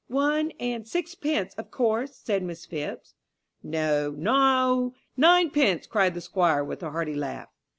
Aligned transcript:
"One 0.07 0.49
and 0.59 0.87
sixpence, 0.87 1.53
of 1.59 1.69
course," 1.69 2.15
said 2.15 2.41
Miss 2.41 2.65
Phipps. 2.65 3.13
"No, 3.61 4.09
no; 4.09 4.95
ninepence," 5.15 5.85
cried 5.85 6.15
the 6.15 6.21
Squire 6.21 6.63
with 6.63 6.81
a 6.81 6.89
hearty 6.89 7.13
laugh. 7.13 7.49